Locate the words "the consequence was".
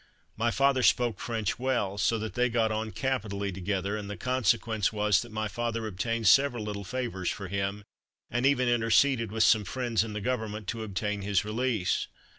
4.09-5.21